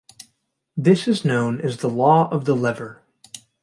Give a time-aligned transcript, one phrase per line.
[0.75, 3.03] This is known as the law of the lever.